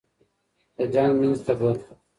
[0.75, 1.69] د جنګ منځ ته به